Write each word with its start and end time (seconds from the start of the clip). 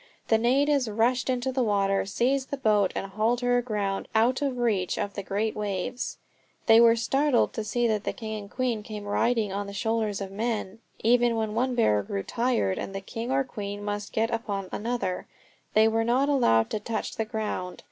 The 0.29 0.39
natives 0.39 0.89
rushed 0.89 1.29
into 1.29 1.51
the 1.51 1.61
water, 1.61 2.07
seized 2.07 2.49
the 2.49 2.57
boat 2.57 2.91
and 2.95 3.05
hauled 3.11 3.41
her 3.41 3.59
aground 3.59 4.07
out 4.15 4.41
of 4.41 4.57
reach 4.57 4.97
of 4.97 5.13
the 5.13 5.21
great 5.21 5.55
waves. 5.55 6.17
They 6.65 6.81
were 6.81 6.95
startled 6.95 7.53
to 7.53 7.63
see 7.63 7.85
the 7.87 7.99
king 8.11 8.39
and 8.41 8.49
queen 8.49 8.81
come 8.81 9.03
riding 9.03 9.53
on 9.53 9.67
the 9.67 9.73
shoulders 9.73 10.19
of 10.19 10.31
men. 10.31 10.79
Even 11.03 11.35
when 11.35 11.53
one 11.53 11.75
bearer 11.75 12.01
grew 12.01 12.23
tired 12.23 12.79
and 12.79 12.95
the 12.95 13.01
king 13.01 13.31
or 13.31 13.43
the 13.43 13.49
queen 13.49 13.85
must 13.85 14.11
get 14.11 14.31
upon 14.31 14.69
another, 14.71 15.27
they 15.75 15.87
were 15.87 16.03
not 16.03 16.29
allowed 16.29 16.71
to 16.71 16.79
touch 16.79 17.15
the 17.15 17.23
ground. 17.25 17.79